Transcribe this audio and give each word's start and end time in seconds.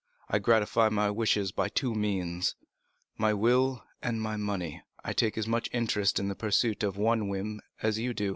I 0.29 0.39
gratify 0.39 0.89
my 0.89 1.11
wishes 1.11 1.51
by 1.51 1.69
two 1.69 1.93
means—my 1.93 3.35
will 3.35 3.83
and 4.01 4.19
my 4.19 4.35
money. 4.35 4.81
I 5.05 5.13
take 5.13 5.37
as 5.37 5.45
much 5.47 5.69
interest 5.71 6.17
in 6.17 6.27
the 6.27 6.33
pursuit 6.33 6.81
of 6.81 6.95
some 6.95 7.29
whim 7.29 7.61
as 7.83 7.99
you 7.99 8.11
do, 8.15 8.25
M. 8.29 8.29